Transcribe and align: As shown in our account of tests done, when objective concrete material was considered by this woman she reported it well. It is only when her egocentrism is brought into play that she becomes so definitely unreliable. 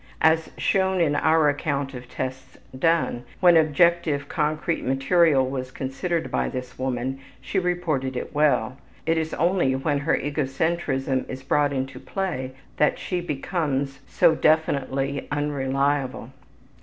As 0.23 0.49
shown 0.57 0.99
in 0.99 1.15
our 1.15 1.47
account 1.47 1.93
of 1.93 2.09
tests 2.09 2.57
done, 2.79 3.23
when 3.39 3.55
objective 3.55 4.27
concrete 4.27 4.83
material 4.83 5.47
was 5.47 5.69
considered 5.69 6.31
by 6.31 6.49
this 6.49 6.79
woman 6.79 7.19
she 7.39 7.59
reported 7.59 8.17
it 8.17 8.33
well. 8.33 8.77
It 9.05 9.19
is 9.19 9.35
only 9.35 9.75
when 9.75 9.99
her 9.99 10.17
egocentrism 10.17 11.29
is 11.29 11.43
brought 11.43 11.71
into 11.71 11.99
play 11.99 12.53
that 12.77 12.97
she 12.97 13.21
becomes 13.21 13.99
so 14.07 14.33
definitely 14.33 15.27
unreliable. 15.31 16.31